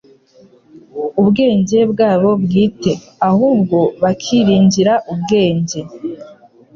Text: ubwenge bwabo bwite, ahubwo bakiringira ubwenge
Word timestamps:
ubwenge 1.21 1.79
bwabo 1.91 2.29
bwite, 2.43 2.93
ahubwo 3.29 3.77
bakiringira 4.01 4.93
ubwenge 5.13 5.79